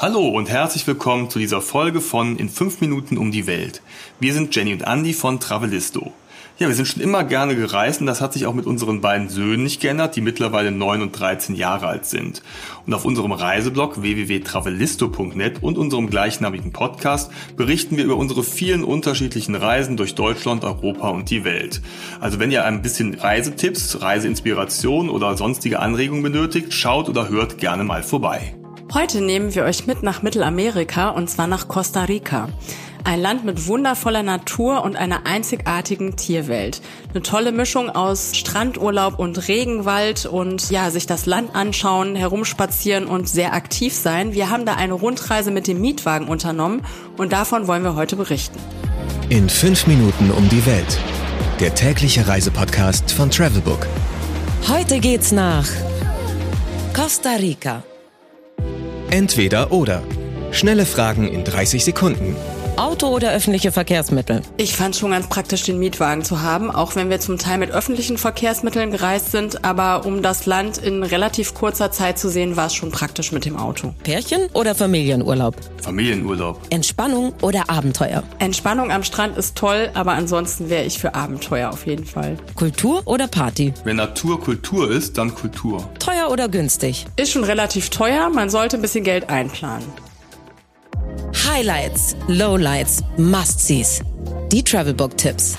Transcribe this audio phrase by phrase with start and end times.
[0.00, 3.82] Hallo und herzlich willkommen zu dieser Folge von In 5 Minuten um die Welt.
[4.20, 6.12] Wir sind Jenny und Andy von Travelisto.
[6.56, 9.28] Ja, wir sind schon immer gerne gereist und das hat sich auch mit unseren beiden
[9.28, 12.44] Söhnen nicht geändert, die mittlerweile 9 und 13 Jahre alt sind.
[12.86, 19.56] Und auf unserem Reiseblog www.travelisto.net und unserem gleichnamigen Podcast berichten wir über unsere vielen unterschiedlichen
[19.56, 21.82] Reisen durch Deutschland, Europa und die Welt.
[22.20, 27.82] Also wenn ihr ein bisschen Reisetipps, Reiseinspiration oder sonstige Anregungen benötigt, schaut oder hört gerne
[27.82, 28.57] mal vorbei.
[28.94, 32.48] Heute nehmen wir euch mit nach Mittelamerika und zwar nach Costa Rica.
[33.04, 36.80] Ein Land mit wundervoller Natur und einer einzigartigen Tierwelt.
[37.10, 43.28] Eine tolle Mischung aus Strandurlaub und Regenwald und ja, sich das Land anschauen, herumspazieren und
[43.28, 44.32] sehr aktiv sein.
[44.32, 46.82] Wir haben da eine Rundreise mit dem Mietwagen unternommen
[47.18, 48.58] und davon wollen wir heute berichten.
[49.28, 50.98] In fünf Minuten um die Welt.
[51.60, 53.86] Der tägliche Reisepodcast von Travelbook.
[54.66, 55.66] Heute geht's nach
[56.94, 57.82] Costa Rica.
[59.10, 60.02] Entweder oder.
[60.50, 62.36] Schnelle Fragen in 30 Sekunden.
[62.78, 64.42] Auto oder öffentliche Verkehrsmittel?
[64.56, 67.72] Ich fand schon ganz praktisch, den Mietwagen zu haben, auch wenn wir zum Teil mit
[67.72, 69.64] öffentlichen Verkehrsmitteln gereist sind.
[69.64, 73.44] Aber um das Land in relativ kurzer Zeit zu sehen, war es schon praktisch mit
[73.44, 73.94] dem Auto.
[74.04, 75.56] Pärchen oder Familienurlaub?
[75.82, 76.60] Familienurlaub.
[76.70, 78.22] Entspannung oder Abenteuer?
[78.38, 82.36] Entspannung am Strand ist toll, aber ansonsten wäre ich für Abenteuer auf jeden Fall.
[82.54, 83.74] Kultur oder Party?
[83.82, 85.88] Wenn Natur Kultur ist, dann Kultur.
[85.98, 87.06] Teuer oder günstig?
[87.16, 89.84] Ist schon relativ teuer, man sollte ein bisschen Geld einplanen.
[91.50, 94.02] Highlights, Lowlights, Must-Sees.
[94.52, 95.56] Die Travelbook-Tipps.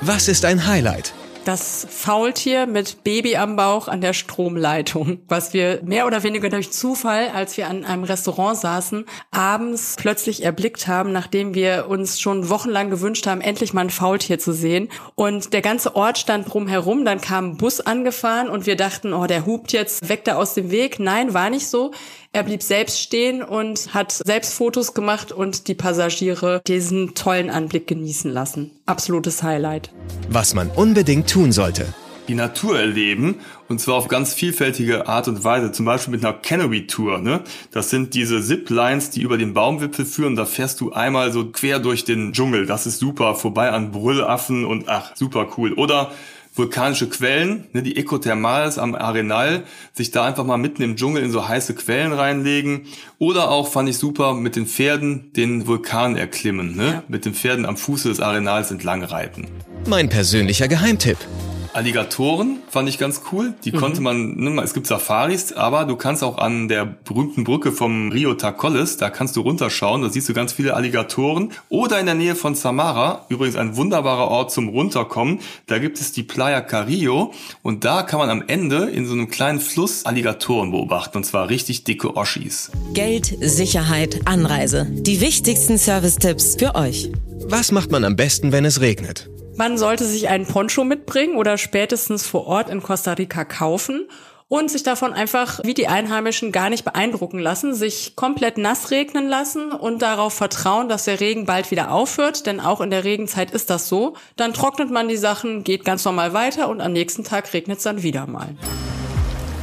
[0.00, 1.14] Was ist ein Highlight?
[1.44, 6.72] Das Faultier mit Baby am Bauch an der Stromleitung, was wir mehr oder weniger durch
[6.72, 12.50] Zufall, als wir an einem Restaurant saßen, abends plötzlich erblickt haben, nachdem wir uns schon
[12.50, 14.90] wochenlang gewünscht haben, endlich mal ein Faultier zu sehen.
[15.14, 19.26] Und der ganze Ort stand drumherum, dann kam ein Bus angefahren und wir dachten, oh,
[19.26, 20.98] der hupt jetzt, weg da aus dem Weg.
[20.98, 21.92] Nein, war nicht so.
[22.32, 27.86] Er blieb selbst stehen und hat selbst Fotos gemacht und die Passagiere diesen tollen Anblick
[27.86, 28.70] genießen lassen.
[28.84, 29.90] Absolutes Highlight.
[30.28, 31.86] Was man unbedingt tun sollte.
[32.28, 33.36] Die Natur erleben
[33.68, 35.72] und zwar auf ganz vielfältige Art und Weise.
[35.72, 37.18] Zum Beispiel mit einer Canopy Tour.
[37.20, 37.40] Ne?
[37.70, 40.36] Das sind diese Zip-Lines, die über den Baumwipfel führen.
[40.36, 42.66] Da fährst du einmal so quer durch den Dschungel.
[42.66, 43.36] Das ist super.
[43.36, 45.72] Vorbei an Brüllaffen und ach, super cool.
[45.72, 46.12] Oder
[46.58, 51.30] vulkanische Quellen, ne, die Ecothermals am Arenal, sich da einfach mal mitten im Dschungel in
[51.30, 52.86] so heiße Quellen reinlegen.
[53.18, 56.86] Oder auch fand ich super mit den Pferden den Vulkan erklimmen, ne?
[56.86, 57.02] Ja.
[57.08, 59.46] mit den Pferden am Fuße des Arenals entlang reiten.
[59.86, 61.18] Mein persönlicher Geheimtipp.
[61.78, 63.54] Alligatoren fand ich ganz cool.
[63.64, 63.76] Die mhm.
[63.76, 68.10] konnte man, ne, es gibt Safaris, aber du kannst auch an der berühmten Brücke vom
[68.10, 71.52] Rio Tacoles, da kannst du runterschauen, da siehst du ganz viele Alligatoren.
[71.68, 76.10] Oder in der Nähe von Samara, übrigens ein wunderbarer Ort zum Runterkommen, da gibt es
[76.10, 80.72] die Playa Carillo und da kann man am Ende in so einem kleinen Fluss Alligatoren
[80.72, 82.72] beobachten und zwar richtig dicke Oschis.
[82.92, 84.88] Geld, Sicherheit, Anreise.
[84.90, 87.12] Die wichtigsten Service-Tipps für euch.
[87.44, 89.30] Was macht man am besten, wenn es regnet?
[89.58, 94.06] Man sollte sich einen Poncho mitbringen oder spätestens vor Ort in Costa Rica kaufen
[94.46, 99.28] und sich davon einfach wie die Einheimischen gar nicht beeindrucken lassen, sich komplett nass regnen
[99.28, 103.50] lassen und darauf vertrauen, dass der Regen bald wieder aufhört, denn auch in der Regenzeit
[103.50, 104.14] ist das so.
[104.36, 107.82] Dann trocknet man die Sachen, geht ganz normal weiter und am nächsten Tag regnet es
[107.82, 108.54] dann wieder mal.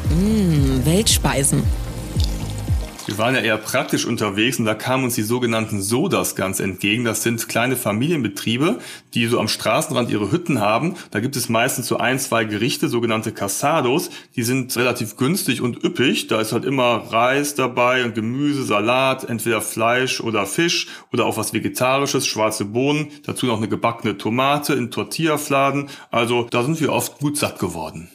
[0.09, 1.63] Mmh, Weltspeisen.
[3.07, 7.05] Wir waren ja eher praktisch unterwegs und da kamen uns die sogenannten Sodas ganz entgegen.
[7.05, 8.79] Das sind kleine Familienbetriebe,
[9.13, 10.95] die so am Straßenrand ihre Hütten haben.
[11.11, 14.09] Da gibt es meistens so ein, zwei Gerichte, sogenannte Casados.
[14.35, 16.27] Die sind relativ günstig und üppig.
[16.27, 21.37] Da ist halt immer Reis dabei und Gemüse, Salat, entweder Fleisch oder Fisch oder auch
[21.37, 23.09] was Vegetarisches, schwarze Bohnen.
[23.23, 25.89] Dazu noch eine gebackene Tomate in Tortillafladen.
[26.09, 28.09] Also da sind wir oft gut satt geworden.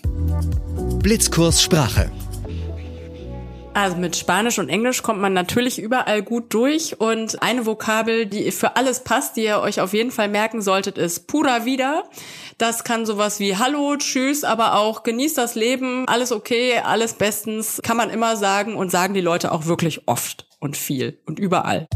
[1.00, 2.10] Blitzkurs Sprache.
[3.72, 8.50] Also mit Spanisch und Englisch kommt man natürlich überall gut durch und eine Vokabel, die
[8.50, 12.02] für alles passt, die ihr euch auf jeden Fall merken solltet, ist pura vida.
[12.58, 17.80] Das kann sowas wie Hallo, Tschüss, aber auch genießt das Leben, alles okay, alles bestens,
[17.82, 21.86] kann man immer sagen und sagen die Leute auch wirklich oft und viel und überall.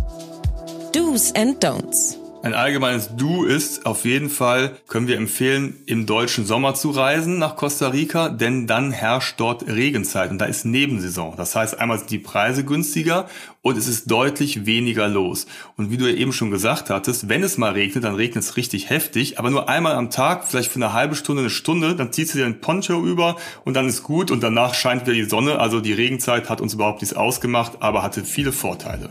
[0.93, 2.24] Do's and Don'ts.
[2.45, 7.39] Ein allgemeines Du ist auf jeden Fall, können wir empfehlen, im deutschen Sommer zu reisen
[7.39, 11.37] nach Costa Rica, denn dann herrscht dort Regenzeit und da ist Nebensaison.
[11.39, 13.31] Das heißt, einmal sind die Preise günstiger
[13.63, 15.47] und es ist deutlich weniger los.
[15.79, 18.59] Und wie du ja eben schon gesagt hattest, wenn es mal regnet, dann regnet es
[18.59, 22.13] richtig heftig, aber nur einmal am Tag, vielleicht für eine halbe Stunde, eine Stunde, dann
[22.13, 25.25] ziehst du dir ein Poncho über und dann ist gut und danach scheint wieder die
[25.25, 25.61] Sonne.
[25.61, 29.09] Also die Regenzeit hat uns überhaupt nichts ausgemacht, aber hatte viele Vorteile.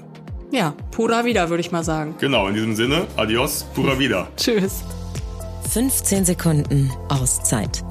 [0.54, 2.14] Ja, pura vida, würde ich mal sagen.
[2.20, 4.28] Genau, in diesem Sinne, adios, pura vida.
[4.38, 4.84] Tschüss.
[5.72, 7.84] 15 Sekunden Auszeit.